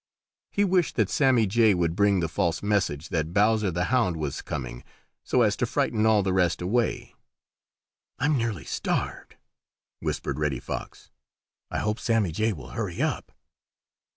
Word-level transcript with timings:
He 0.49 0.63
wished 0.63 0.95
that 0.95 1.11
Sammy 1.11 1.45
Jay 1.45 1.75
would 1.75 1.95
bring 1.95 2.21
the 2.21 2.27
false 2.27 2.63
message 2.63 3.09
that 3.09 3.33
Bowser 3.35 3.69
the 3.69 3.83
Hound 3.93 4.17
was 4.17 4.41
coming, 4.41 4.83
so 5.23 5.43
as 5.43 5.55
to 5.57 5.67
frighten 5.67 6.07
all 6.07 6.23
the 6.23 6.33
rest 6.33 6.59
away. 6.59 7.13
"I'm 8.17 8.35
nearly 8.35 8.65
starved!" 8.65 9.35
whispered 9.99 10.39
Reddy 10.39 10.59
Fox. 10.59 11.11
"I 11.69 11.77
hope 11.77 11.99
Sammy 11.99 12.31
Jay 12.31 12.51
will 12.51 12.69
hurry 12.69 12.99
up." 12.99 13.31